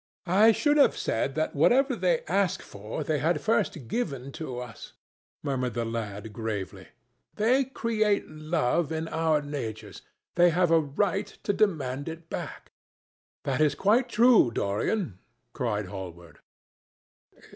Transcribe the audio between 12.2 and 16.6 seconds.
back." "That is quite true, Dorian," cried Hallward.